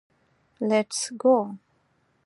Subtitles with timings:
[0.67, 1.35] لېټس ګو.